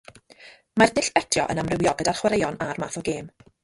[0.83, 3.35] Mae'r dull betio yn amrywio gyda'r chwaraeon a'r math o gêm.